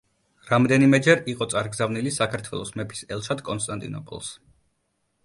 [0.51, 4.31] რამდენიმეჯერ იყო წარგზავნილი საქართველოს მეფის ელჩად კონსტანტინოპოლს.